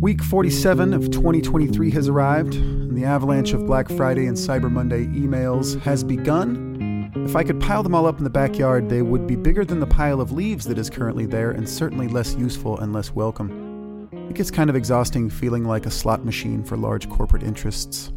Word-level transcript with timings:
Week 0.00 0.22
47 0.22 0.94
of 0.94 1.10
2023 1.10 1.90
has 1.90 2.06
arrived, 2.06 2.54
and 2.54 2.96
the 2.96 3.04
avalanche 3.04 3.52
of 3.52 3.66
Black 3.66 3.88
Friday 3.88 4.26
and 4.26 4.36
Cyber 4.36 4.70
Monday 4.70 5.06
emails 5.06 5.80
has 5.80 6.04
begun. 6.04 7.10
If 7.16 7.34
I 7.34 7.42
could 7.42 7.58
pile 7.58 7.82
them 7.82 7.96
all 7.96 8.06
up 8.06 8.18
in 8.18 8.22
the 8.22 8.30
backyard, 8.30 8.88
they 8.88 9.02
would 9.02 9.26
be 9.26 9.34
bigger 9.34 9.64
than 9.64 9.80
the 9.80 9.88
pile 9.88 10.20
of 10.20 10.30
leaves 10.30 10.66
that 10.66 10.78
is 10.78 10.88
currently 10.88 11.26
there, 11.26 11.50
and 11.50 11.68
certainly 11.68 12.06
less 12.06 12.36
useful 12.36 12.78
and 12.78 12.92
less 12.92 13.10
welcome. 13.10 14.08
It 14.30 14.34
gets 14.34 14.52
kind 14.52 14.70
of 14.70 14.76
exhausting 14.76 15.28
feeling 15.28 15.64
like 15.64 15.84
a 15.84 15.90
slot 15.90 16.24
machine 16.24 16.62
for 16.62 16.76
large 16.76 17.10
corporate 17.10 17.42
interests. 17.42 18.12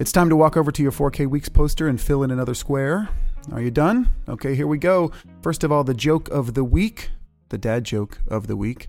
It's 0.00 0.10
time 0.10 0.30
to 0.30 0.36
walk 0.36 0.56
over 0.56 0.72
to 0.72 0.82
your 0.82 0.92
4K 0.92 1.26
Weeks 1.26 1.50
poster 1.50 1.88
and 1.88 2.00
fill 2.00 2.22
in 2.22 2.30
another 2.30 2.54
square. 2.54 3.10
Are 3.52 3.60
you 3.60 3.70
done? 3.70 4.10
Okay, 4.26 4.54
here 4.54 4.66
we 4.66 4.78
go. 4.78 5.12
First 5.42 5.64
of 5.64 5.70
all, 5.70 5.84
the 5.84 5.92
joke 5.92 6.30
of 6.30 6.54
the 6.54 6.64
week, 6.64 7.10
the 7.50 7.58
dad 7.58 7.84
joke 7.84 8.20
of 8.26 8.46
the 8.46 8.56
week. 8.56 8.88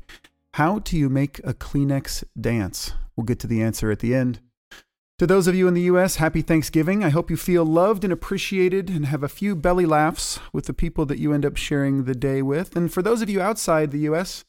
How 0.53 0.79
do 0.79 0.97
you 0.97 1.09
make 1.09 1.39
a 1.39 1.53
Kleenex 1.53 2.23
dance? 2.39 2.93
We'll 3.15 3.25
get 3.25 3.39
to 3.39 3.47
the 3.47 3.61
answer 3.61 3.91
at 3.91 3.99
the 3.99 4.15
end. 4.15 4.39
To 5.19 5.27
those 5.27 5.47
of 5.47 5.55
you 5.55 5.67
in 5.67 5.73
the 5.73 5.81
US, 5.81 6.15
happy 6.15 6.41
Thanksgiving. 6.41 7.03
I 7.03 7.09
hope 7.09 7.29
you 7.29 7.35
feel 7.37 7.65
loved 7.65 8.03
and 8.03 8.13
appreciated 8.13 8.89
and 8.89 9.05
have 9.05 9.21
a 9.21 9.27
few 9.27 9.55
belly 9.55 9.85
laughs 9.85 10.39
with 10.53 10.65
the 10.65 10.73
people 10.73 11.05
that 11.07 11.19
you 11.19 11.33
end 11.33 11.45
up 11.45 11.57
sharing 11.57 12.05
the 12.05 12.15
day 12.15 12.41
with. 12.41 12.75
And 12.75 12.91
for 12.91 13.01
those 13.01 13.21
of 13.21 13.29
you 13.29 13.41
outside 13.41 13.91
the 13.91 14.07
US, 14.09 14.45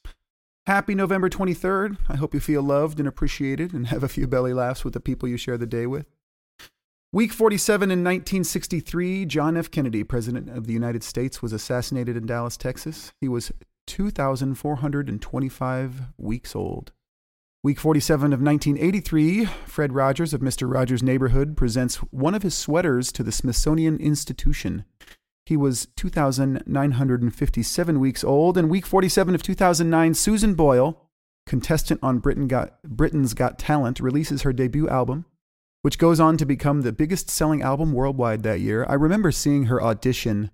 happy 0.67 0.95
November 0.95 1.29
23rd. 1.29 1.97
I 2.09 2.17
hope 2.17 2.35
you 2.35 2.41
feel 2.41 2.63
loved 2.63 3.01
and 3.01 3.09
appreciated 3.09 3.73
and 3.73 3.89
have 3.89 4.05
a 4.05 4.09
few 4.09 4.29
belly 4.29 4.55
laughs 4.55 4.85
with 4.85 4.95
the 4.95 5.01
people 5.01 5.29
you 5.29 5.37
share 5.37 5.59
the 5.59 5.67
day 5.67 5.87
with. 5.87 6.07
Week 7.13 7.33
47 7.33 7.91
in 7.91 8.05
1963, 8.05 9.27
John 9.27 9.57
F. 9.57 9.69
Kennedy, 9.69 10.05
President 10.05 10.49
of 10.49 10.69
the 10.69 10.73
United 10.73 11.03
States, 11.03 11.43
was 11.43 11.53
assassinated 11.53 12.17
in 12.17 12.27
Dallas, 12.27 12.57
Texas. 12.57 13.13
He 13.21 13.27
was 13.27 13.51
2,425 13.87 16.01
weeks 16.19 16.57
old. 16.57 16.91
Week 17.63 17.79
47 17.79 18.33
of 18.33 18.41
1983, 18.41 19.45
Fred 19.67 19.93
Rogers 19.93 20.33
of 20.33 20.41
Mr. 20.41 20.73
Rogers' 20.73 21.03
Neighborhood 21.03 21.59
presents 21.59 21.97
one 21.97 22.35
of 22.35 22.43
his 22.43 22.57
sweaters 22.57 23.13
to 23.13 23.23
the 23.23 23.33
Smithsonian 23.33 23.99
Institution. 23.99 24.87
He 25.45 25.59
was 25.59 25.89
2,957 25.97 28.01
weeks 28.01 28.25
old. 28.25 28.57
And 28.57 28.71
week 28.71 28.87
47 28.87 29.35
of 29.35 29.43
2009, 29.43 30.15
Susan 30.15 30.55
Boyle, 30.55 31.11
contestant 31.47 32.01
on 32.03 32.21
Britain 32.21 32.49
Got, 32.49 32.83
Britain's 32.83 33.35
Got 33.35 33.59
Talent, 33.59 34.01
releases 34.01 34.41
her 34.43 34.55
debut 34.55 34.89
album, 34.89 35.27
which 35.83 35.99
goes 35.99 36.21
on 36.21 36.39
to 36.39 36.47
become 36.47 36.81
the 36.81 36.93
biggest 36.93 37.29
selling 37.29 37.61
album 37.61 37.93
worldwide 37.93 38.43
that 38.45 38.61
year. 38.61 38.87
I 38.89 38.95
remember 38.95 39.31
seeing 39.33 39.65
her 39.65 39.83
audition 39.83 40.51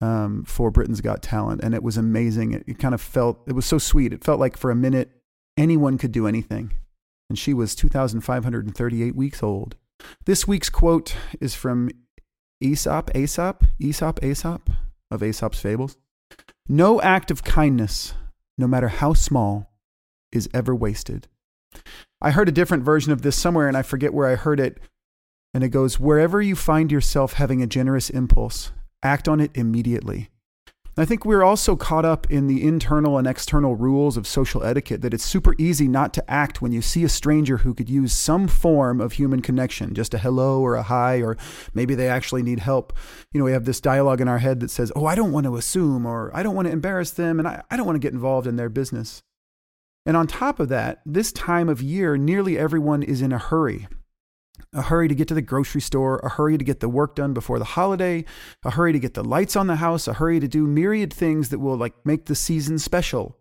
um, 0.00 0.44
for 0.44 0.70
Britain's 0.70 1.00
Got 1.00 1.22
Talent, 1.22 1.62
and 1.62 1.74
it 1.74 1.82
was 1.82 1.96
amazing. 1.96 2.52
It, 2.52 2.64
it 2.66 2.78
kind 2.78 2.94
of 2.94 3.00
felt, 3.00 3.40
it 3.46 3.54
was 3.54 3.66
so 3.66 3.78
sweet. 3.78 4.12
It 4.12 4.24
felt 4.24 4.40
like 4.40 4.56
for 4.56 4.70
a 4.70 4.76
minute 4.76 5.10
anyone 5.56 5.98
could 5.98 6.12
do 6.12 6.26
anything. 6.26 6.72
And 7.28 7.38
she 7.38 7.52
was 7.52 7.74
2,538 7.74 9.14
weeks 9.14 9.42
old. 9.42 9.76
This 10.24 10.46
week's 10.46 10.70
quote 10.70 11.14
is 11.40 11.54
from 11.54 11.90
Aesop, 12.60 13.10
Aesop, 13.14 13.64
Aesop, 13.78 14.22
Aesop 14.22 14.70
of 15.10 15.22
Aesop's 15.22 15.60
Fables. 15.60 15.96
No 16.68 17.00
act 17.00 17.30
of 17.30 17.44
kindness, 17.44 18.14
no 18.56 18.66
matter 18.66 18.88
how 18.88 19.14
small, 19.14 19.70
is 20.32 20.48
ever 20.54 20.74
wasted. 20.74 21.26
I 22.20 22.30
heard 22.30 22.48
a 22.48 22.52
different 22.52 22.84
version 22.84 23.12
of 23.12 23.22
this 23.22 23.36
somewhere, 23.36 23.68
and 23.68 23.76
I 23.76 23.82
forget 23.82 24.14
where 24.14 24.28
I 24.28 24.34
heard 24.36 24.60
it. 24.60 24.78
And 25.54 25.64
it 25.64 25.68
goes, 25.68 25.98
Wherever 25.98 26.42
you 26.42 26.54
find 26.54 26.92
yourself 26.92 27.34
having 27.34 27.62
a 27.62 27.66
generous 27.66 28.10
impulse, 28.10 28.72
act 29.02 29.28
on 29.28 29.40
it 29.40 29.50
immediately. 29.54 30.30
I 30.98 31.04
think 31.04 31.24
we're 31.24 31.44
also 31.44 31.76
caught 31.76 32.04
up 32.04 32.28
in 32.28 32.48
the 32.48 32.66
internal 32.66 33.18
and 33.18 33.26
external 33.26 33.76
rules 33.76 34.16
of 34.16 34.26
social 34.26 34.64
etiquette 34.64 35.00
that 35.02 35.14
it's 35.14 35.24
super 35.24 35.54
easy 35.56 35.86
not 35.86 36.12
to 36.14 36.28
act 36.28 36.60
when 36.60 36.72
you 36.72 36.82
see 36.82 37.04
a 37.04 37.08
stranger 37.08 37.58
who 37.58 37.72
could 37.72 37.88
use 37.88 38.12
some 38.12 38.48
form 38.48 39.00
of 39.00 39.12
human 39.12 39.40
connection, 39.40 39.94
just 39.94 40.12
a 40.12 40.18
hello 40.18 40.60
or 40.60 40.74
a 40.74 40.82
hi, 40.82 41.22
or 41.22 41.36
maybe 41.72 41.94
they 41.94 42.08
actually 42.08 42.42
need 42.42 42.58
help. 42.58 42.92
You 43.32 43.38
know, 43.38 43.44
we 43.44 43.52
have 43.52 43.64
this 43.64 43.80
dialogue 43.80 44.20
in 44.20 44.26
our 44.26 44.38
head 44.38 44.58
that 44.58 44.72
says, 44.72 44.90
Oh, 44.96 45.06
I 45.06 45.14
don't 45.14 45.30
want 45.30 45.46
to 45.46 45.56
assume, 45.56 46.04
or 46.04 46.32
I 46.34 46.42
don't 46.42 46.56
want 46.56 46.66
to 46.66 46.72
embarrass 46.72 47.12
them, 47.12 47.38
and 47.38 47.46
I, 47.46 47.62
I 47.70 47.76
don't 47.76 47.86
want 47.86 47.94
to 47.94 48.04
get 48.04 48.12
involved 48.12 48.48
in 48.48 48.56
their 48.56 48.68
business. 48.68 49.22
And 50.04 50.16
on 50.16 50.26
top 50.26 50.58
of 50.58 50.68
that, 50.70 51.00
this 51.06 51.30
time 51.30 51.68
of 51.68 51.80
year, 51.80 52.16
nearly 52.16 52.58
everyone 52.58 53.04
is 53.04 53.22
in 53.22 53.30
a 53.30 53.38
hurry 53.38 53.86
a 54.72 54.82
hurry 54.82 55.08
to 55.08 55.14
get 55.14 55.28
to 55.28 55.34
the 55.34 55.42
grocery 55.42 55.80
store, 55.80 56.18
a 56.18 56.28
hurry 56.28 56.58
to 56.58 56.64
get 56.64 56.80
the 56.80 56.88
work 56.88 57.14
done 57.14 57.32
before 57.32 57.58
the 57.58 57.64
holiday, 57.64 58.24
a 58.64 58.70
hurry 58.70 58.92
to 58.92 58.98
get 58.98 59.14
the 59.14 59.24
lights 59.24 59.56
on 59.56 59.66
the 59.66 59.76
house, 59.76 60.06
a 60.08 60.14
hurry 60.14 60.40
to 60.40 60.48
do 60.48 60.66
myriad 60.66 61.12
things 61.12 61.48
that 61.48 61.58
will 61.58 61.76
like 61.76 61.94
make 62.04 62.26
the 62.26 62.34
season 62.34 62.78
special. 62.78 63.36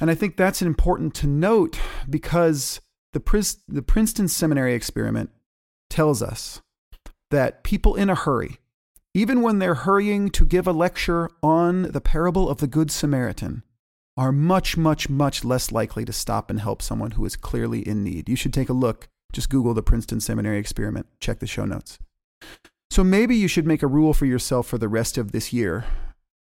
And 0.00 0.10
I 0.10 0.14
think 0.14 0.36
that's 0.36 0.62
important 0.62 1.14
to 1.16 1.26
note 1.26 1.78
because 2.08 2.80
the, 3.12 3.20
Pris- 3.20 3.58
the 3.66 3.82
Princeton 3.82 4.28
Seminary 4.28 4.74
experiment 4.74 5.30
tells 5.90 6.22
us 6.22 6.60
that 7.30 7.64
people 7.64 7.94
in 7.94 8.08
a 8.08 8.14
hurry, 8.14 8.58
even 9.14 9.42
when 9.42 9.58
they're 9.58 9.74
hurrying 9.74 10.30
to 10.30 10.46
give 10.46 10.66
a 10.66 10.72
lecture 10.72 11.30
on 11.42 11.82
the 11.82 12.00
parable 12.00 12.48
of 12.48 12.58
the 12.58 12.66
Good 12.66 12.90
Samaritan, 12.90 13.62
are 14.16 14.32
much, 14.32 14.76
much, 14.76 15.08
much 15.08 15.44
less 15.44 15.70
likely 15.70 16.04
to 16.04 16.12
stop 16.12 16.50
and 16.50 16.60
help 16.60 16.82
someone 16.82 17.12
who 17.12 17.24
is 17.24 17.36
clearly 17.36 17.86
in 17.86 18.02
need. 18.02 18.28
You 18.28 18.34
should 18.34 18.52
take 18.52 18.68
a 18.68 18.72
look 18.72 19.08
just 19.32 19.50
Google 19.50 19.74
the 19.74 19.82
Princeton 19.82 20.20
Seminary 20.20 20.58
experiment, 20.58 21.06
check 21.20 21.38
the 21.38 21.46
show 21.46 21.64
notes. 21.64 21.98
So 22.90 23.04
maybe 23.04 23.36
you 23.36 23.48
should 23.48 23.66
make 23.66 23.82
a 23.82 23.86
rule 23.86 24.14
for 24.14 24.26
yourself 24.26 24.66
for 24.66 24.78
the 24.78 24.88
rest 24.88 25.18
of 25.18 25.32
this 25.32 25.52
year. 25.52 25.84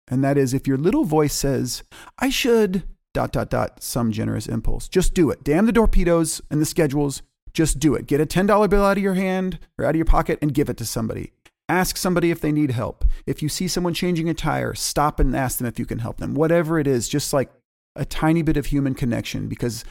And 0.08 0.22
that 0.24 0.36
is 0.36 0.52
if 0.52 0.66
your 0.66 0.76
little 0.76 1.04
voice 1.04 1.34
says, 1.34 1.84
I 2.18 2.28
should, 2.28 2.82
dot, 3.14 3.32
dot, 3.32 3.50
dot, 3.50 3.82
some 3.82 4.10
generous 4.12 4.46
impulse, 4.46 4.88
just 4.88 5.14
do 5.14 5.30
it. 5.30 5.44
Damn 5.44 5.66
the 5.66 5.72
torpedoes 5.72 6.42
and 6.50 6.60
the 6.60 6.66
schedules. 6.66 7.22
Just 7.54 7.78
do 7.78 7.94
it. 7.94 8.06
Get 8.06 8.20
a 8.20 8.26
$10 8.26 8.68
bill 8.68 8.84
out 8.84 8.96
of 8.96 9.02
your 9.02 9.14
hand 9.14 9.58
or 9.78 9.84
out 9.84 9.90
of 9.90 9.96
your 9.96 10.04
pocket 10.04 10.38
and 10.40 10.54
give 10.54 10.68
it 10.68 10.76
to 10.78 10.84
somebody. 10.84 11.32
Ask 11.68 11.96
somebody 11.96 12.30
if 12.30 12.40
they 12.40 12.50
need 12.50 12.70
help. 12.70 13.04
If 13.26 13.42
you 13.42 13.48
see 13.48 13.68
someone 13.68 13.94
changing 13.94 14.28
a 14.28 14.34
tire, 14.34 14.74
stop 14.74 15.20
and 15.20 15.36
ask 15.36 15.58
them 15.58 15.66
if 15.66 15.78
you 15.78 15.86
can 15.86 16.00
help 16.00 16.16
them. 16.16 16.34
Whatever 16.34 16.78
it 16.78 16.86
is, 16.86 17.08
just 17.08 17.32
like 17.32 17.50
a 17.94 18.04
tiny 18.04 18.42
bit 18.42 18.56
of 18.56 18.66
human 18.66 18.94
connection 18.94 19.48
because 19.48 19.84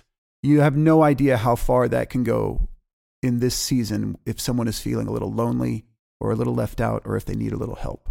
you 0.44 0.60
have 0.60 0.76
no 0.76 1.04
idea 1.04 1.38
how 1.38 1.56
far 1.56 1.88
that 1.88 2.10
can 2.10 2.24
go 2.24 2.68
in 3.22 3.40
this 3.40 3.56
season 3.56 4.18
if 4.26 4.40
someone 4.40 4.68
is 4.68 4.80
feeling 4.80 5.08
a 5.08 5.12
little 5.12 5.32
lonely 5.32 5.86
or 6.20 6.32
a 6.32 6.36
little 6.36 6.56
left 6.56 6.82
out 6.82 7.02
or 7.06 7.16
if 7.16 7.26
they 7.26 7.36
need 7.36 7.52
a 7.52 7.58
little 7.58 7.76
help. 7.76 8.10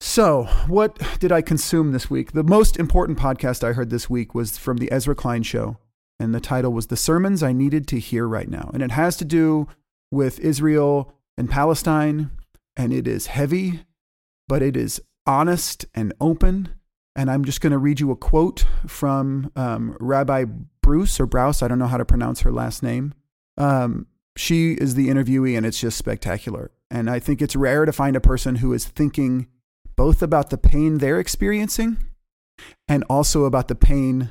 So, 0.00 0.44
what 0.66 0.98
did 1.20 1.30
I 1.30 1.42
consume 1.42 1.92
this 1.92 2.10
week? 2.10 2.32
The 2.32 2.42
most 2.42 2.76
important 2.76 3.18
podcast 3.18 3.62
I 3.62 3.72
heard 3.72 3.90
this 3.90 4.10
week 4.10 4.34
was 4.34 4.58
from 4.58 4.78
the 4.78 4.90
Ezra 4.90 5.14
Klein 5.14 5.44
Show, 5.44 5.78
and 6.18 6.34
the 6.34 6.40
title 6.40 6.72
was 6.72 6.88
The 6.88 6.96
Sermons 6.96 7.42
I 7.42 7.52
Needed 7.52 7.86
to 7.88 8.00
Hear 8.00 8.26
Right 8.26 8.48
Now. 8.48 8.70
And 8.74 8.82
it 8.82 8.90
has 8.90 9.16
to 9.18 9.24
do 9.24 9.68
with 10.10 10.40
Israel 10.40 11.14
and 11.38 11.48
Palestine, 11.48 12.32
and 12.76 12.92
it 12.92 13.06
is 13.06 13.28
heavy, 13.28 13.84
but 14.48 14.60
it 14.60 14.76
is 14.76 15.00
honest 15.24 15.86
and 15.94 16.12
open. 16.20 16.70
And 17.14 17.30
I'm 17.30 17.44
just 17.44 17.60
going 17.60 17.70
to 17.70 17.78
read 17.78 18.00
you 18.00 18.10
a 18.10 18.16
quote 18.16 18.66
from 18.86 19.52
um, 19.54 19.96
Rabbi 20.00 20.46
Bruce 20.82 21.20
or 21.20 21.26
Brous, 21.26 21.62
I 21.62 21.68
don't 21.68 21.78
know 21.78 21.86
how 21.86 21.96
to 21.96 22.04
pronounce 22.04 22.40
her 22.40 22.52
last 22.52 22.82
name. 22.82 23.14
Um, 23.56 24.06
she 24.36 24.72
is 24.72 24.94
the 24.94 25.08
interviewee, 25.08 25.56
and 25.56 25.66
it's 25.66 25.80
just 25.80 25.98
spectacular. 25.98 26.70
And 26.90 27.08
I 27.08 27.18
think 27.18 27.40
it's 27.40 27.56
rare 27.56 27.84
to 27.84 27.92
find 27.92 28.16
a 28.16 28.20
person 28.20 28.56
who 28.56 28.72
is 28.72 28.86
thinking 28.86 29.46
both 29.96 30.22
about 30.22 30.50
the 30.50 30.58
pain 30.58 30.98
they're 30.98 31.20
experiencing 31.20 31.98
and 32.88 33.04
also 33.08 33.44
about 33.44 33.68
the 33.68 33.74
pain 33.74 34.30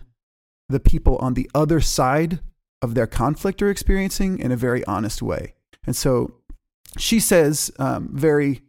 the 0.69 0.79
people 0.79 1.17
on 1.17 1.33
the 1.33 1.49
other 1.53 1.81
side 1.81 2.39
of 2.81 2.95
their 2.95 3.07
conflict 3.07 3.61
are 3.61 3.69
experiencing 3.69 4.39
in 4.39 4.51
a 4.51 4.57
very 4.57 4.83
honest 4.85 5.21
way. 5.21 5.53
And 5.85 5.95
so 5.95 6.33
she 6.97 7.19
says, 7.19 7.71
um, 7.77 8.09
very 8.13 8.61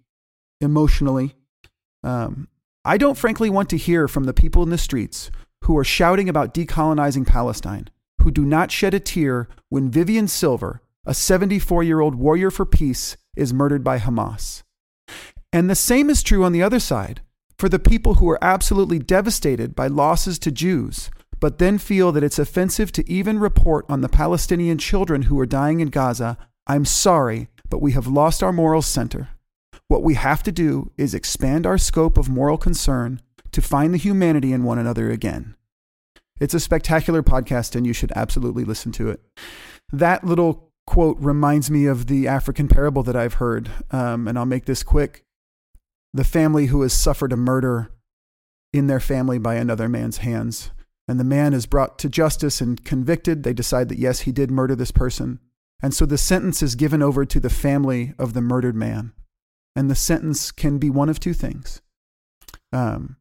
emotionally, 0.61 1.35
um, 2.03 2.49
I 2.85 2.99
don't 2.99 3.17
frankly 3.17 3.49
want 3.49 3.71
to 3.71 3.77
hear 3.77 4.09
from 4.09 4.25
the 4.25 4.35
people 4.35 4.63
in 4.63 4.71
the 4.71 4.79
streets 4.79 5.31
who 5.65 5.79
are 5.79 5.85
shouting 5.85 6.29
about 6.29 6.53
decolonizing 6.53 7.27
Palestine 7.27 7.89
who 8.23 8.31
do 8.31 8.45
not 8.45 8.71
shed 8.71 8.95
a 8.95 9.01
tear 9.01 9.49
when 9.69 9.91
Vivian 9.91 10.29
Silver, 10.29 10.81
a 11.05 11.15
74 11.15 11.83
year 11.83 12.01
old 12.01 12.15
warrior 12.15 12.51
for 12.51 12.67
peace, 12.67 13.17
is 13.37 13.53
murdered 13.53 13.85
by 13.85 13.99
Hamas. 13.99 14.63
And 15.53 15.69
the 15.69 15.75
same 15.75 16.09
is 16.09 16.23
true 16.23 16.45
on 16.45 16.53
the 16.53 16.63
other 16.63 16.81
side 16.81 17.21
for 17.59 17.69
the 17.69 17.79
people 17.79 18.15
who 18.15 18.29
are 18.29 18.43
absolutely 18.43 18.99
devastated 18.99 19.75
by 19.75 19.87
losses 19.87 20.39
to 20.41 20.51
Jews, 20.51 21.11
but 21.39 21.59
then 21.59 21.79
feel 21.79 22.11
that 22.13 22.25
it's 22.25 22.39
offensive 22.39 22.91
to 22.93 23.09
even 23.09 23.39
report 23.39 23.85
on 23.89 24.01
the 24.01 24.09
Palestinian 24.09 24.79
children 24.79 25.23
who 25.23 25.39
are 25.39 25.47
dying 25.47 25.81
in 25.81 25.89
Gaza. 25.89 26.39
I'm 26.67 26.85
sorry, 26.85 27.49
but 27.69 27.83
we 27.83 27.93
have 27.93 28.07
lost 28.07 28.43
our 28.43 28.53
moral 28.53 28.83
center. 28.83 29.29
What 29.89 30.03
we 30.03 30.15
have 30.15 30.43
to 30.45 30.53
do 30.53 30.91
is 30.97 31.15
expand 31.15 31.67
our 31.67 31.79
scope 31.79 32.17
of 32.17 32.29
moral 32.29 32.59
concern 32.59 33.21
to 33.53 33.61
find 33.61 33.93
the 33.93 33.99
humanity 33.99 34.53
in 34.53 34.65
one 34.65 34.79
another 34.79 35.11
again. 35.11 35.55
It's 36.43 36.55
a 36.55 36.61
spectacular 36.61 37.23
podcast, 37.23 37.77
and 37.77 37.87
you 37.87 37.93
should 37.93 38.11
absolutely 38.17 38.65
listen 38.65 38.91
to 38.93 39.09
it. 39.09 39.21
That 39.93 40.25
little 40.25 40.73
quote 40.89 41.17
reminds 41.21 41.71
me 41.71 41.87
of 41.87 42.09
the 42.09 42.27
African 42.27 42.67
parable 42.67 43.05
that 43.05 43.15
I've 43.15 43.35
heard, 43.35 43.71
um, 43.93 44.27
and 44.27 44.37
I'll 44.37 44.45
make 44.45 44.65
this 44.65 44.83
quick. 44.83 45.25
The 46.13 46.25
family 46.25 46.67
who 46.67 46.83
has 46.83 46.93
suffered 46.93 47.33
a 47.33 47.37
murder 47.37 47.93
in 48.73 48.89
their 48.89 48.99
family 48.99 49.39
by 49.39 49.55
another 49.55 49.89
man's 49.89 50.19
hands. 50.19 50.73
And 51.07 51.21
the 51.21 51.25
man 51.25 51.55
is 51.55 51.67
brought 51.67 51.97
to 52.01 52.09
justice 52.09 52.61
and 52.61 52.85
convicted. 52.85 53.45
They 53.45 53.53
decide 53.53 53.89
that, 53.91 54.01
yes, 54.01 54.23
he 54.23 54.33
did 54.33 54.51
murder 54.51 54.75
this 54.75 54.91
person. 54.91 55.39
And 55.81 55.95
so 55.95 56.07
the 56.07 56.19
sentence 56.19 56.61
is 56.61 56.75
given 56.75 57.03
over 57.03 57.25
to 57.25 57.39
the 57.39 57.51
family 57.51 58.15
of 58.19 58.33
the 58.33 58.41
murdered 58.41 58.75
man. 58.75 59.13
And 59.77 59.89
the 59.89 59.95
sentence 59.95 60.51
can 60.51 60.79
be 60.79 60.91
one 60.91 61.09
of 61.09 61.21
two 61.21 61.35
things. 61.35 61.83
Um, 62.73 63.17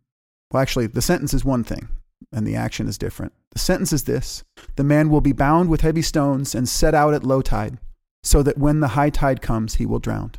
well, 0.51 0.61
actually, 0.63 0.87
the 0.87 1.03
sentence 1.03 1.35
is 1.35 1.45
one 1.45 1.63
thing, 1.63 1.87
and 2.31 2.45
the 2.45 2.55
action 2.55 2.87
is 2.87 2.97
different. 2.97 3.33
The 3.51 3.59
sentence 3.59 3.93
is 3.93 4.03
this 4.03 4.43
The 4.75 4.83
man 4.83 5.09
will 5.09 5.21
be 5.21 5.33
bound 5.33 5.69
with 5.69 5.81
heavy 5.81 6.01
stones 6.01 6.55
and 6.55 6.67
set 6.67 6.93
out 6.93 7.13
at 7.13 7.23
low 7.23 7.41
tide, 7.41 7.77
so 8.23 8.43
that 8.43 8.57
when 8.57 8.79
the 8.79 8.89
high 8.89 9.09
tide 9.09 9.41
comes, 9.41 9.75
he 9.75 9.85
will 9.85 9.99
drown. 9.99 10.31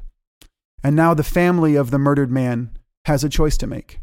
And 0.83 0.97
now 0.97 1.15
the 1.15 1.23
family 1.23 1.77
of 1.77 1.91
the 1.91 1.99
murdered 1.99 2.31
man 2.31 2.71
has 3.05 3.25
a 3.25 3.29
choice 3.29 3.57
to 3.59 3.67
make. 3.67 4.01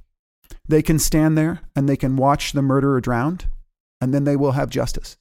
They 0.68 0.82
can 0.82 1.00
stand 1.00 1.38
there 1.38 1.62
and 1.76 1.90
they 1.90 1.98
can 1.98 2.16
watch 2.16 2.52
the 2.52 2.62
murderer 2.62 3.02
drowned, 3.02 3.46
and 4.00 4.14
then 4.14 4.24
they 4.24 4.36
will 4.36 4.54
have 4.54 4.70
justice. 4.70 5.18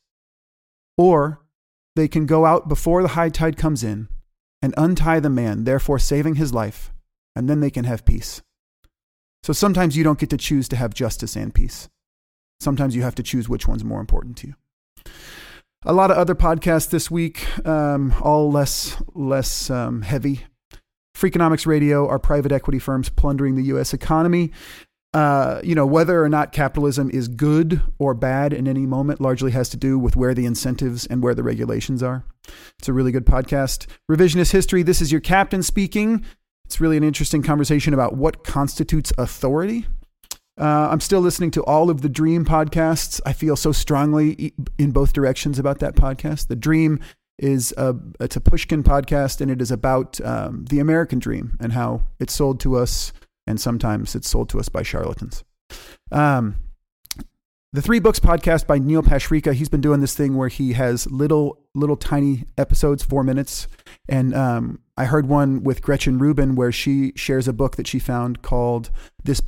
Or 0.96 1.40
they 1.96 2.08
can 2.08 2.26
go 2.26 2.44
out 2.44 2.68
before 2.68 3.02
the 3.02 3.08
high 3.08 3.28
tide 3.28 3.56
comes 3.56 3.82
in 3.82 4.08
and 4.60 4.74
untie 4.76 5.20
the 5.20 5.30
man, 5.30 5.64
therefore 5.64 5.98
saving 5.98 6.34
his 6.34 6.52
life, 6.52 6.92
and 7.34 7.48
then 7.48 7.60
they 7.60 7.70
can 7.70 7.84
have 7.84 8.04
peace. 8.04 8.42
So 9.42 9.52
sometimes 9.52 9.96
you 9.96 10.04
don't 10.04 10.18
get 10.18 10.30
to 10.30 10.36
choose 10.36 10.68
to 10.68 10.76
have 10.76 10.92
justice 10.94 11.36
and 11.36 11.54
peace. 11.54 11.88
Sometimes 12.60 12.96
you 12.96 13.02
have 13.02 13.14
to 13.16 13.22
choose 13.22 13.48
which 13.48 13.68
one's 13.68 13.84
more 13.84 14.00
important 14.00 14.36
to 14.38 14.48
you. 14.48 14.54
A 15.84 15.92
lot 15.92 16.10
of 16.10 16.16
other 16.16 16.34
podcasts 16.34 16.90
this 16.90 17.10
week, 17.10 17.46
um, 17.66 18.12
all 18.20 18.50
less 18.50 19.00
less 19.14 19.70
um, 19.70 20.02
heavy. 20.02 20.44
Freakonomics 21.16 21.66
Radio, 21.66 22.06
our 22.08 22.18
private 22.18 22.52
equity 22.52 22.78
firms 22.78 23.08
plundering 23.08 23.56
the 23.56 23.64
U.S. 23.64 23.92
economy. 23.92 24.52
Uh, 25.14 25.60
you 25.64 25.74
know, 25.74 25.86
whether 25.86 26.22
or 26.22 26.28
not 26.28 26.52
capitalism 26.52 27.10
is 27.10 27.28
good 27.28 27.80
or 27.98 28.12
bad 28.12 28.52
in 28.52 28.68
any 28.68 28.86
moment 28.86 29.20
largely 29.20 29.52
has 29.52 29.70
to 29.70 29.76
do 29.76 29.98
with 29.98 30.16
where 30.16 30.34
the 30.34 30.44
incentives 30.44 31.06
and 31.06 31.22
where 31.22 31.34
the 31.34 31.42
regulations 31.42 32.02
are. 32.02 32.24
It's 32.78 32.88
a 32.88 32.92
really 32.92 33.10
good 33.10 33.24
podcast. 33.24 33.86
Revisionist 34.10 34.52
history. 34.52 34.82
This 34.82 35.00
is 35.00 35.10
your 35.10 35.22
captain 35.22 35.62
speaking. 35.62 36.24
It's 36.66 36.80
really 36.80 36.98
an 36.98 37.04
interesting 37.04 37.42
conversation 37.42 37.94
about 37.94 38.16
what 38.16 38.44
constitutes 38.44 39.12
authority. 39.16 39.86
Uh, 40.58 40.88
I'm 40.90 41.00
still 41.00 41.20
listening 41.20 41.52
to 41.52 41.62
all 41.64 41.88
of 41.88 42.02
the 42.02 42.08
Dream 42.08 42.44
podcasts. 42.44 43.20
I 43.24 43.32
feel 43.32 43.54
so 43.54 43.70
strongly 43.70 44.52
in 44.76 44.90
both 44.90 45.12
directions 45.12 45.58
about 45.58 45.78
that 45.78 45.94
podcast. 45.94 46.48
The 46.48 46.56
Dream 46.56 47.00
is 47.38 47.72
a 47.76 47.94
it's 48.18 48.34
a 48.34 48.40
Pushkin 48.40 48.82
podcast, 48.82 49.40
and 49.40 49.50
it 49.50 49.62
is 49.62 49.70
about 49.70 50.20
um, 50.22 50.64
the 50.68 50.80
American 50.80 51.20
dream 51.20 51.56
and 51.60 51.72
how 51.72 52.02
it's 52.18 52.34
sold 52.34 52.58
to 52.60 52.76
us, 52.76 53.12
and 53.46 53.60
sometimes 53.60 54.16
it's 54.16 54.28
sold 54.28 54.48
to 54.50 54.58
us 54.58 54.68
by 54.68 54.82
charlatans. 54.82 55.44
Um, 56.10 56.56
the 57.72 57.82
Three 57.82 58.00
Books 58.00 58.18
podcast 58.18 58.66
by 58.66 58.78
Neil 58.78 59.02
Pasricha. 59.02 59.52
He's 59.52 59.68
been 59.68 59.82
doing 59.82 60.00
this 60.00 60.14
thing 60.14 60.36
where 60.36 60.48
he 60.48 60.72
has 60.72 61.06
little, 61.10 61.60
little 61.74 61.98
tiny 61.98 62.44
episodes, 62.56 63.02
four 63.02 63.22
minutes. 63.22 63.68
And 64.08 64.34
um, 64.34 64.80
I 64.96 65.04
heard 65.04 65.28
one 65.28 65.62
with 65.62 65.82
Gretchen 65.82 66.18
Rubin 66.18 66.56
where 66.56 66.72
she 66.72 67.12
shares 67.14 67.46
a 67.46 67.52
book 67.52 67.76
that 67.76 67.86
she 67.86 67.98
found 67.98 68.40
called 68.40 68.90
"This 69.22 69.42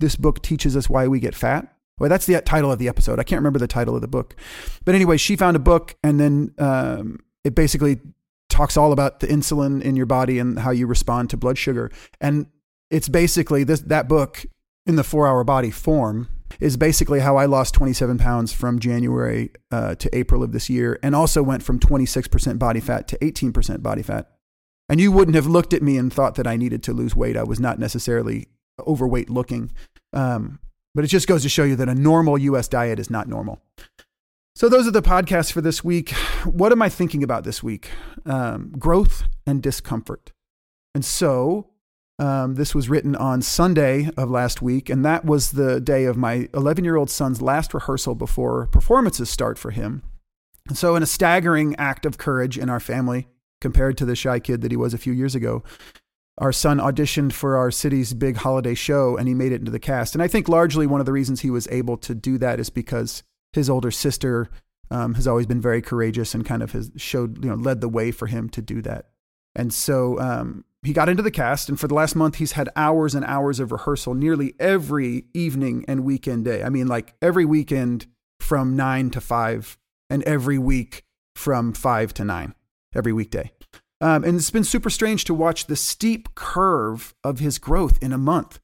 This 0.00 0.16
Book 0.16 0.42
Teaches 0.42 0.76
Us 0.76 0.88
Why 0.88 1.08
We 1.08 1.20
Get 1.20 1.34
Fat." 1.34 1.74
Well, 1.98 2.08
that's 2.08 2.26
the 2.26 2.40
title 2.40 2.70
of 2.70 2.78
the 2.78 2.88
episode. 2.88 3.18
I 3.18 3.24
can't 3.24 3.40
remember 3.40 3.58
the 3.58 3.66
title 3.66 3.94
of 3.94 4.00
the 4.00 4.08
book, 4.08 4.36
but 4.84 4.94
anyway, 4.94 5.16
she 5.16 5.36
found 5.36 5.56
a 5.56 5.60
book, 5.60 5.96
and 6.02 6.20
then 6.20 6.54
um, 6.58 7.20
it 7.44 7.54
basically 7.54 7.98
talks 8.48 8.76
all 8.76 8.92
about 8.92 9.20
the 9.20 9.26
insulin 9.26 9.82
in 9.82 9.96
your 9.96 10.06
body 10.06 10.38
and 10.38 10.60
how 10.60 10.70
you 10.70 10.86
respond 10.86 11.30
to 11.30 11.36
blood 11.36 11.58
sugar. 11.58 11.90
And 12.20 12.46
it's 12.90 13.08
basically 13.08 13.64
this 13.64 13.80
that 13.80 14.08
book 14.08 14.46
in 14.86 14.96
the 14.96 15.04
Four 15.04 15.28
Hour 15.28 15.44
Body 15.44 15.70
form 15.70 16.28
is 16.60 16.76
basically 16.76 17.20
how 17.20 17.36
I 17.36 17.44
lost 17.44 17.74
27 17.74 18.18
pounds 18.18 18.52
from 18.52 18.78
January 18.78 19.50
uh, 19.70 19.94
to 19.96 20.16
April 20.16 20.42
of 20.42 20.52
this 20.52 20.70
year, 20.70 20.98
and 21.02 21.14
also 21.14 21.42
went 21.42 21.62
from 21.62 21.78
26% 21.78 22.58
body 22.58 22.80
fat 22.80 23.06
to 23.08 23.18
18% 23.18 23.82
body 23.82 24.02
fat. 24.02 24.30
And 24.88 24.98
you 24.98 25.12
wouldn't 25.12 25.34
have 25.34 25.46
looked 25.46 25.74
at 25.74 25.82
me 25.82 25.98
and 25.98 26.10
thought 26.10 26.36
that 26.36 26.46
I 26.46 26.56
needed 26.56 26.82
to 26.84 26.94
lose 26.94 27.14
weight. 27.14 27.36
I 27.36 27.44
was 27.44 27.60
not 27.60 27.78
necessarily 27.78 28.48
overweight 28.86 29.30
looking. 29.30 29.70
Um, 30.12 30.58
but 30.94 31.04
it 31.04 31.08
just 31.08 31.28
goes 31.28 31.42
to 31.42 31.48
show 31.48 31.64
you 31.64 31.76
that 31.76 31.88
a 31.88 31.94
normal 31.94 32.38
US 32.38 32.68
diet 32.68 32.98
is 32.98 33.10
not 33.10 33.28
normal. 33.28 33.60
So, 34.54 34.68
those 34.68 34.88
are 34.88 34.92
the 34.92 35.02
podcasts 35.02 35.52
for 35.52 35.60
this 35.60 35.84
week. 35.84 36.10
What 36.44 36.72
am 36.72 36.82
I 36.82 36.88
thinking 36.88 37.22
about 37.22 37.44
this 37.44 37.62
week? 37.62 37.90
Um, 38.26 38.72
growth 38.76 39.22
and 39.46 39.62
discomfort. 39.62 40.32
And 40.94 41.04
so, 41.04 41.70
um, 42.18 42.56
this 42.56 42.74
was 42.74 42.88
written 42.88 43.14
on 43.14 43.42
Sunday 43.42 44.10
of 44.16 44.30
last 44.30 44.60
week, 44.60 44.90
and 44.90 45.04
that 45.04 45.24
was 45.24 45.52
the 45.52 45.80
day 45.80 46.06
of 46.06 46.16
my 46.16 46.48
11 46.54 46.84
year 46.84 46.96
old 46.96 47.10
son's 47.10 47.40
last 47.40 47.72
rehearsal 47.72 48.16
before 48.16 48.66
performances 48.66 49.30
start 49.30 49.58
for 49.58 49.70
him. 49.70 50.02
And 50.66 50.76
so, 50.76 50.96
in 50.96 51.04
a 51.04 51.06
staggering 51.06 51.76
act 51.76 52.04
of 52.04 52.18
courage 52.18 52.58
in 52.58 52.68
our 52.68 52.80
family, 52.80 53.28
compared 53.60 53.96
to 53.98 54.04
the 54.04 54.16
shy 54.16 54.40
kid 54.40 54.60
that 54.62 54.72
he 54.72 54.76
was 54.76 54.94
a 54.94 54.98
few 54.98 55.12
years 55.12 55.34
ago, 55.34 55.62
our 56.38 56.52
son 56.52 56.78
auditioned 56.78 57.32
for 57.32 57.56
our 57.56 57.70
city's 57.70 58.14
big 58.14 58.36
holiday 58.36 58.74
show 58.74 59.16
and 59.16 59.28
he 59.28 59.34
made 59.34 59.52
it 59.52 59.60
into 59.60 59.70
the 59.70 59.78
cast. 59.78 60.14
And 60.14 60.22
I 60.22 60.28
think 60.28 60.48
largely 60.48 60.86
one 60.86 61.00
of 61.00 61.06
the 61.06 61.12
reasons 61.12 61.40
he 61.40 61.50
was 61.50 61.68
able 61.68 61.96
to 61.98 62.14
do 62.14 62.38
that 62.38 62.60
is 62.60 62.70
because 62.70 63.22
his 63.52 63.68
older 63.68 63.90
sister 63.90 64.48
um, 64.90 65.14
has 65.14 65.26
always 65.26 65.46
been 65.46 65.60
very 65.60 65.82
courageous 65.82 66.34
and 66.34 66.46
kind 66.46 66.62
of 66.62 66.72
has 66.72 66.90
showed, 66.96 67.44
you 67.44 67.50
know, 67.50 67.56
led 67.56 67.80
the 67.80 67.88
way 67.88 68.10
for 68.10 68.26
him 68.26 68.48
to 68.50 68.62
do 68.62 68.80
that. 68.82 69.06
And 69.54 69.72
so 69.72 70.18
um, 70.20 70.64
he 70.82 70.92
got 70.92 71.08
into 71.08 71.22
the 71.22 71.30
cast, 71.30 71.68
and 71.68 71.78
for 71.78 71.88
the 71.88 71.94
last 71.94 72.14
month, 72.14 72.36
he's 72.36 72.52
had 72.52 72.68
hours 72.76 73.14
and 73.14 73.24
hours 73.24 73.58
of 73.58 73.72
rehearsal 73.72 74.14
nearly 74.14 74.54
every 74.60 75.24
evening 75.34 75.84
and 75.88 76.04
weekend 76.04 76.44
day. 76.44 76.62
I 76.62 76.68
mean, 76.68 76.86
like 76.86 77.14
every 77.20 77.44
weekend 77.44 78.06
from 78.38 78.76
nine 78.76 79.10
to 79.10 79.20
five, 79.20 79.76
and 80.08 80.22
every 80.22 80.58
week 80.58 81.04
from 81.34 81.72
five 81.72 82.14
to 82.14 82.24
nine, 82.24 82.54
every 82.94 83.12
weekday. 83.12 83.50
Um, 84.00 84.22
and 84.24 84.36
it's 84.36 84.50
been 84.50 84.64
super 84.64 84.90
strange 84.90 85.24
to 85.24 85.34
watch 85.34 85.66
the 85.66 85.76
steep 85.76 86.34
curve 86.34 87.14
of 87.24 87.40
his 87.40 87.58
growth 87.58 88.00
in 88.02 88.12
a 88.12 88.18
month. 88.18 88.60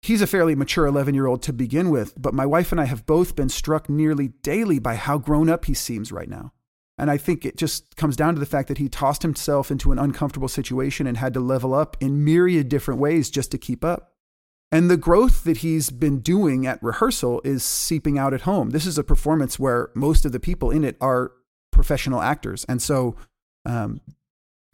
He's 0.00 0.22
a 0.22 0.26
fairly 0.26 0.54
mature 0.54 0.86
11 0.86 1.14
year 1.14 1.26
old 1.26 1.42
to 1.42 1.52
begin 1.52 1.90
with, 1.90 2.12
but 2.20 2.34
my 2.34 2.46
wife 2.46 2.72
and 2.72 2.80
I 2.80 2.84
have 2.84 3.06
both 3.06 3.34
been 3.34 3.48
struck 3.48 3.88
nearly 3.88 4.28
daily 4.28 4.78
by 4.78 4.96
how 4.96 5.18
grown 5.18 5.48
up 5.48 5.64
he 5.64 5.74
seems 5.74 6.12
right 6.12 6.28
now. 6.28 6.52
And 6.96 7.10
I 7.10 7.16
think 7.16 7.44
it 7.44 7.56
just 7.56 7.96
comes 7.96 8.14
down 8.14 8.34
to 8.34 8.40
the 8.40 8.46
fact 8.46 8.68
that 8.68 8.78
he 8.78 8.88
tossed 8.88 9.22
himself 9.22 9.70
into 9.70 9.90
an 9.90 9.98
uncomfortable 9.98 10.46
situation 10.46 11.06
and 11.06 11.16
had 11.16 11.34
to 11.34 11.40
level 11.40 11.74
up 11.74 11.96
in 12.00 12.24
myriad 12.24 12.68
different 12.68 13.00
ways 13.00 13.30
just 13.30 13.50
to 13.50 13.58
keep 13.58 13.84
up. 13.84 14.12
And 14.70 14.90
the 14.90 14.96
growth 14.96 15.44
that 15.44 15.58
he's 15.58 15.90
been 15.90 16.20
doing 16.20 16.66
at 16.66 16.82
rehearsal 16.82 17.40
is 17.44 17.64
seeping 17.64 18.18
out 18.18 18.34
at 18.34 18.42
home. 18.42 18.70
This 18.70 18.86
is 18.86 18.98
a 18.98 19.04
performance 19.04 19.58
where 19.58 19.90
most 19.94 20.24
of 20.24 20.32
the 20.32 20.40
people 20.40 20.70
in 20.70 20.84
it 20.84 20.96
are 21.00 21.32
professional 21.72 22.20
actors. 22.20 22.64
And 22.68 22.80
so, 22.80 23.16
um, 23.64 24.00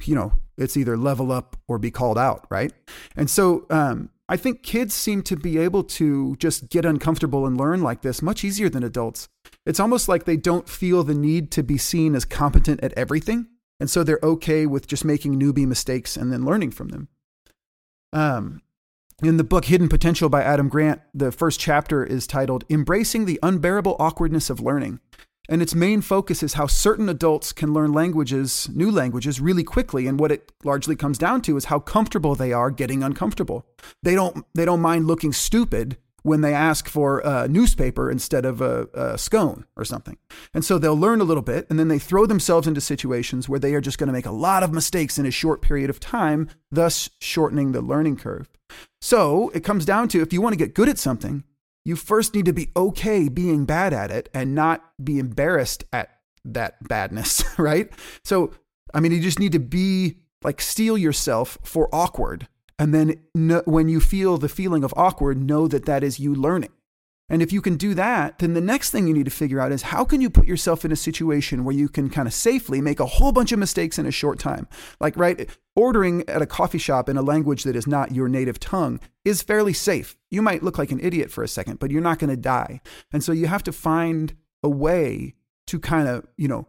you 0.06 0.14
know, 0.14 0.32
it's 0.56 0.76
either 0.76 0.96
level 0.96 1.32
up 1.32 1.56
or 1.68 1.78
be 1.78 1.90
called 1.90 2.18
out, 2.18 2.46
right? 2.50 2.72
And 3.16 3.30
so, 3.30 3.66
um, 3.70 4.10
I 4.28 4.36
think 4.36 4.62
kids 4.62 4.94
seem 4.94 5.22
to 5.22 5.36
be 5.36 5.58
able 5.58 5.82
to 5.82 6.36
just 6.36 6.68
get 6.70 6.84
uncomfortable 6.84 7.46
and 7.46 7.58
learn 7.58 7.82
like 7.82 8.02
this 8.02 8.22
much 8.22 8.44
easier 8.44 8.68
than 8.68 8.84
adults. 8.84 9.28
It's 9.66 9.80
almost 9.80 10.08
like 10.08 10.24
they 10.24 10.36
don't 10.36 10.68
feel 10.68 11.02
the 11.02 11.14
need 11.14 11.50
to 11.52 11.64
be 11.64 11.76
seen 11.76 12.14
as 12.14 12.24
competent 12.24 12.80
at 12.80 12.92
everything. 12.92 13.48
And 13.80 13.90
so 13.90 14.04
they're 14.04 14.20
okay 14.22 14.66
with 14.66 14.86
just 14.86 15.04
making 15.04 15.40
newbie 15.40 15.66
mistakes 15.66 16.16
and 16.16 16.32
then 16.32 16.44
learning 16.44 16.70
from 16.70 16.90
them. 16.90 17.08
Um, 18.12 18.62
in 19.22 19.36
the 19.36 19.44
book 19.44 19.64
Hidden 19.64 19.88
Potential 19.88 20.28
by 20.28 20.44
Adam 20.44 20.68
Grant, 20.68 21.00
the 21.12 21.32
first 21.32 21.58
chapter 21.58 22.04
is 22.04 22.26
titled 22.26 22.64
Embracing 22.70 23.24
the 23.24 23.40
Unbearable 23.42 23.96
Awkwardness 23.98 24.48
of 24.48 24.60
Learning. 24.60 25.00
And 25.50 25.60
its 25.60 25.74
main 25.74 26.00
focus 26.00 26.44
is 26.44 26.54
how 26.54 26.68
certain 26.68 27.08
adults 27.08 27.52
can 27.52 27.74
learn 27.74 27.92
languages, 27.92 28.68
new 28.72 28.88
languages, 28.88 29.40
really 29.40 29.64
quickly. 29.64 30.06
And 30.06 30.18
what 30.18 30.30
it 30.30 30.52
largely 30.62 30.94
comes 30.94 31.18
down 31.18 31.42
to 31.42 31.56
is 31.56 31.64
how 31.64 31.80
comfortable 31.80 32.36
they 32.36 32.52
are 32.52 32.70
getting 32.70 33.02
uncomfortable. 33.02 33.66
They 34.00 34.14
don't, 34.14 34.46
they 34.54 34.64
don't 34.64 34.80
mind 34.80 35.08
looking 35.08 35.32
stupid 35.32 35.96
when 36.22 36.42
they 36.42 36.54
ask 36.54 36.88
for 36.88 37.18
a 37.20 37.48
newspaper 37.48 38.10
instead 38.10 38.44
of 38.44 38.60
a, 38.60 38.86
a, 38.94 39.18
scone 39.18 39.64
or 39.76 39.84
something. 39.84 40.18
And 40.54 40.64
so 40.64 40.78
they'll 40.78 40.96
learn 40.96 41.20
a 41.20 41.24
little 41.24 41.42
bit 41.42 41.66
and 41.68 41.78
then 41.78 41.88
they 41.88 41.98
throw 41.98 42.26
themselves 42.26 42.68
into 42.68 42.80
situations 42.80 43.48
where 43.48 43.58
they 43.58 43.74
are 43.74 43.80
just 43.80 43.98
going 43.98 44.06
to 44.08 44.12
make 44.12 44.26
a 44.26 44.30
lot 44.30 44.62
of 44.62 44.72
mistakes 44.72 45.18
in 45.18 45.26
a 45.26 45.30
short 45.30 45.62
period 45.62 45.90
of 45.90 45.98
time, 45.98 46.48
thus 46.70 47.10
shortening 47.20 47.72
the 47.72 47.80
learning 47.80 48.18
curve. 48.18 48.48
So 49.00 49.50
it 49.50 49.64
comes 49.64 49.84
down 49.84 50.08
to 50.08 50.20
if 50.20 50.32
you 50.32 50.40
want 50.40 50.52
to 50.52 50.58
get 50.58 50.74
good 50.74 50.88
at 50.88 50.98
something, 50.98 51.42
you 51.90 51.96
first 51.96 52.34
need 52.34 52.46
to 52.46 52.52
be 52.52 52.70
okay 52.76 53.28
being 53.28 53.64
bad 53.64 53.92
at 53.92 54.12
it 54.12 54.28
and 54.32 54.54
not 54.54 54.80
be 55.02 55.18
embarrassed 55.18 55.84
at 55.92 56.08
that 56.44 56.88
badness, 56.88 57.44
right? 57.58 57.90
So, 58.24 58.52
I 58.94 59.00
mean, 59.00 59.10
you 59.12 59.20
just 59.20 59.40
need 59.40 59.52
to 59.52 59.58
be 59.58 60.18
like 60.42 60.60
steel 60.60 60.96
yourself 60.96 61.58
for 61.64 61.88
awkward. 61.92 62.46
And 62.78 62.94
then 62.94 63.20
when 63.66 63.88
you 63.88 64.00
feel 64.00 64.38
the 64.38 64.48
feeling 64.48 64.84
of 64.84 64.94
awkward, 64.96 65.42
know 65.42 65.66
that 65.68 65.84
that 65.84 66.02
is 66.02 66.18
you 66.20 66.32
learning. 66.32 66.70
And 67.28 67.42
if 67.42 67.52
you 67.52 67.60
can 67.60 67.76
do 67.76 67.94
that, 67.94 68.38
then 68.38 68.54
the 68.54 68.60
next 68.60 68.90
thing 68.90 69.06
you 69.06 69.14
need 69.14 69.26
to 69.26 69.30
figure 69.30 69.60
out 69.60 69.70
is 69.70 69.82
how 69.82 70.04
can 70.04 70.20
you 70.20 70.30
put 70.30 70.46
yourself 70.46 70.84
in 70.84 70.90
a 70.90 70.96
situation 70.96 71.64
where 71.64 71.74
you 71.74 71.88
can 71.88 72.08
kind 72.10 72.26
of 72.26 72.34
safely 72.34 72.80
make 72.80 72.98
a 72.98 73.06
whole 73.06 73.32
bunch 73.32 73.52
of 73.52 73.58
mistakes 73.58 73.98
in 73.98 74.06
a 74.06 74.10
short 74.10 74.38
time? 74.38 74.66
Like, 74.98 75.16
right, 75.16 75.48
ordering 75.80 76.28
at 76.28 76.42
a 76.42 76.46
coffee 76.46 76.78
shop 76.78 77.08
in 77.08 77.16
a 77.16 77.22
language 77.22 77.62
that 77.62 77.74
is 77.74 77.86
not 77.86 78.14
your 78.14 78.28
native 78.28 78.60
tongue 78.60 79.00
is 79.24 79.40
fairly 79.40 79.72
safe. 79.72 80.14
You 80.30 80.42
might 80.42 80.62
look 80.62 80.76
like 80.76 80.92
an 80.92 81.00
idiot 81.00 81.30
for 81.30 81.42
a 81.42 81.48
second, 81.48 81.78
but 81.78 81.90
you're 81.90 82.02
not 82.02 82.18
going 82.18 82.28
to 82.28 82.36
die. 82.36 82.82
And 83.14 83.24
so 83.24 83.32
you 83.32 83.46
have 83.46 83.62
to 83.62 83.72
find 83.72 84.34
a 84.62 84.68
way 84.68 85.34
to 85.68 85.80
kind 85.80 86.06
of, 86.06 86.26
you 86.36 86.48
know, 86.48 86.66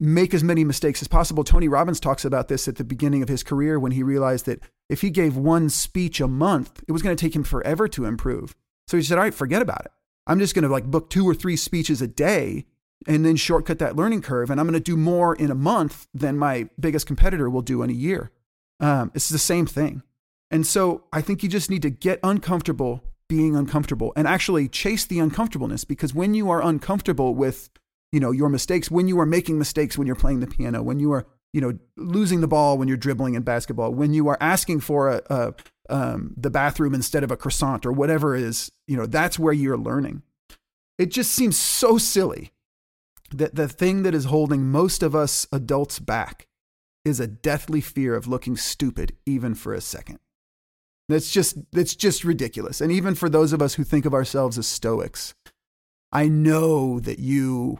make 0.00 0.32
as 0.32 0.42
many 0.42 0.64
mistakes 0.64 1.02
as 1.02 1.08
possible. 1.08 1.44
Tony 1.44 1.68
Robbins 1.68 2.00
talks 2.00 2.24
about 2.24 2.48
this 2.48 2.66
at 2.66 2.76
the 2.76 2.84
beginning 2.84 3.22
of 3.22 3.28
his 3.28 3.42
career 3.42 3.78
when 3.78 3.92
he 3.92 4.02
realized 4.02 4.46
that 4.46 4.62
if 4.88 5.02
he 5.02 5.10
gave 5.10 5.36
one 5.36 5.68
speech 5.68 6.18
a 6.18 6.26
month, 6.26 6.82
it 6.88 6.92
was 6.92 7.02
going 7.02 7.14
to 7.14 7.20
take 7.20 7.36
him 7.36 7.44
forever 7.44 7.86
to 7.88 8.06
improve. 8.06 8.56
So 8.88 8.96
he 8.96 9.02
said, 9.02 9.18
all 9.18 9.24
right, 9.24 9.34
forget 9.34 9.60
about 9.60 9.84
it. 9.84 9.92
I'm 10.26 10.38
just 10.38 10.54
going 10.54 10.62
to 10.62 10.70
like 10.70 10.86
book 10.86 11.10
two 11.10 11.28
or 11.28 11.34
three 11.34 11.56
speeches 11.56 12.00
a 12.00 12.06
day 12.06 12.64
and 13.06 13.26
then 13.26 13.36
shortcut 13.36 13.78
that 13.80 13.94
learning 13.94 14.22
curve. 14.22 14.48
And 14.48 14.58
I'm 14.58 14.66
going 14.66 14.72
to 14.72 14.80
do 14.80 14.96
more 14.96 15.34
in 15.34 15.50
a 15.50 15.54
month 15.54 16.06
than 16.14 16.38
my 16.38 16.70
biggest 16.80 17.06
competitor 17.06 17.50
will 17.50 17.60
do 17.60 17.82
in 17.82 17.90
a 17.90 17.94
year. 17.94 18.30
Um, 18.80 19.12
it's 19.14 19.28
the 19.28 19.38
same 19.38 19.66
thing. 19.66 20.02
And 20.50 20.66
so 20.66 21.04
I 21.12 21.20
think 21.20 21.42
you 21.42 21.48
just 21.48 21.70
need 21.70 21.82
to 21.82 21.90
get 21.90 22.20
uncomfortable 22.22 23.02
being 23.28 23.56
uncomfortable 23.56 24.12
and 24.16 24.28
actually 24.28 24.68
chase 24.68 25.06
the 25.06 25.18
uncomfortableness 25.18 25.84
because 25.84 26.14
when 26.14 26.34
you 26.34 26.50
are 26.50 26.62
uncomfortable 26.62 27.34
with 27.34 27.70
you 28.12 28.20
know 28.20 28.30
your 28.30 28.50
mistakes 28.50 28.90
when 28.90 29.08
you 29.08 29.18
are 29.18 29.26
making 29.26 29.58
mistakes 29.58 29.96
when 29.96 30.06
you're 30.06 30.14
playing 30.14 30.40
the 30.40 30.46
piano 30.46 30.82
when 30.82 31.00
you 31.00 31.10
are 31.10 31.26
you 31.54 31.60
know 31.62 31.72
losing 31.96 32.42
the 32.42 32.46
ball 32.46 32.76
when 32.76 32.86
you're 32.86 32.98
dribbling 32.98 33.32
in 33.32 33.42
basketball 33.42 33.90
when 33.90 34.12
you 34.12 34.28
are 34.28 34.36
asking 34.42 34.78
for 34.78 35.08
a, 35.08 35.22
a 35.30 35.54
um, 35.90 36.34
the 36.36 36.50
bathroom 36.50 36.94
instead 36.94 37.24
of 37.24 37.30
a 37.30 37.36
croissant 37.36 37.84
or 37.84 37.92
whatever 37.92 38.34
is, 38.34 38.70
you 38.86 38.96
know, 38.96 39.06
that's 39.06 39.38
where 39.38 39.52
you're 39.52 39.78
learning. 39.78 40.22
It 40.98 41.10
just 41.10 41.32
seems 41.32 41.56
so 41.58 41.98
silly 41.98 42.52
that 43.32 43.54
the 43.54 43.68
thing 43.68 44.02
that 44.04 44.14
is 44.14 44.26
holding 44.26 44.70
most 44.70 45.02
of 45.02 45.14
us 45.14 45.46
adults 45.52 45.98
back 45.98 46.46
is 47.04 47.20
a 47.20 47.26
deathly 47.26 47.80
fear 47.80 48.14
of 48.14 48.26
looking 48.26 48.56
stupid, 48.56 49.16
even 49.26 49.54
for 49.54 49.74
a 49.74 49.80
second. 49.80 50.18
That's 51.08 51.30
just, 51.30 51.58
that's 51.72 51.94
just 51.94 52.24
ridiculous. 52.24 52.80
And 52.80 52.90
even 52.90 53.14
for 53.14 53.28
those 53.28 53.52
of 53.52 53.60
us 53.60 53.74
who 53.74 53.84
think 53.84 54.06
of 54.06 54.14
ourselves 54.14 54.56
as 54.56 54.66
stoics, 54.66 55.34
I 56.12 56.28
know 56.28 57.00
that 57.00 57.18
you 57.18 57.78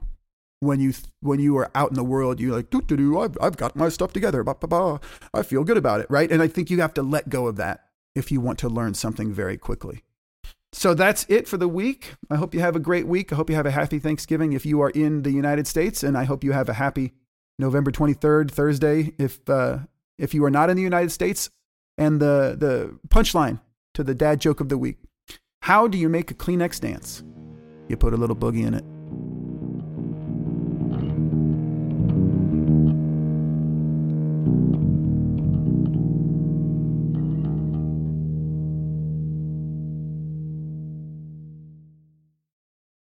when 0.61 0.81
you 0.81 0.93
when 1.21 1.41
you 1.41 1.57
are 1.57 1.71
out 1.75 1.91
in 1.91 1.95
the 1.95 2.05
world, 2.05 2.41
you're 2.41 2.55
like, 2.55 2.71
doo, 2.71 2.81
doo, 2.81 2.97
doo, 2.97 3.19
I've, 3.19 3.37
I've 3.41 3.57
got 3.57 3.77
my 3.77 3.89
stuff 3.89 4.13
together. 4.13 4.43
Bah, 4.43 4.55
bah, 4.59 4.67
bah. 4.67 4.99
I 5.33 5.43
feel 5.43 5.63
good 5.63 5.77
about 5.77 6.01
it, 6.01 6.07
right? 6.09 6.31
And 6.31 6.43
I 6.43 6.49
think 6.49 6.71
you 6.71 6.81
have 6.81 6.95
to 6.95 7.03
let 7.03 7.29
go 7.29 7.47
of 7.47 7.57
that 7.57 7.85
if 8.15 8.33
you 8.33 8.41
want 8.41 8.59
to 8.61 8.69
learn 8.69 8.95
something 8.95 9.33
very 9.33 9.57
quickly. 9.57 10.03
So 10.73 10.95
that's 10.95 11.25
it 11.29 11.47
for 11.47 11.57
the 11.57 11.69
week. 11.69 12.15
I 12.31 12.37
hope 12.37 12.55
you 12.55 12.61
have 12.61 12.75
a 12.75 12.81
great 12.81 13.07
week. 13.07 13.33
I 13.33 13.37
hope 13.37 13.49
you 13.49 13.57
have 13.57 13.67
a 13.67 13.71
happy 13.71 13.99
Thanksgiving 13.99 14.53
if 14.53 14.67
you 14.67 14.81
are 14.81 14.91
in 14.91 15.23
the 15.23 15.31
United 15.31 15.67
States, 15.67 16.03
and 16.03 16.19
I 16.19 16.25
hope 16.25 16.43
you 16.43 16.53
have 16.53 16.69
a 16.69 16.75
happy 16.75 17.13
November 17.59 17.91
23rd, 17.91 18.51
Thursday, 18.51 19.13
if, 19.19 19.49
uh, 19.49 19.79
if 20.19 20.35
you 20.35 20.45
are 20.45 20.51
not 20.51 20.71
in 20.71 20.77
the 20.77 20.83
United 20.83 21.11
States. 21.11 21.51
And 21.97 22.21
the, 22.21 22.57
the 22.59 22.99
punchline 23.09 23.61
to 23.95 24.03
the 24.03 24.15
dad 24.15 24.41
joke 24.41 24.61
of 24.61 24.69
the 24.69 24.77
week 24.77 24.99
How 25.63 25.87
do 25.87 25.97
you 25.97 26.09
make 26.09 26.31
a 26.31 26.35
Kleenex 26.35 26.81
dance? 26.81 27.23
You 27.89 27.97
put 27.97 28.13
a 28.13 28.17
little 28.17 28.37
boogie 28.37 28.67
in 28.67 28.75
it. 28.75 28.85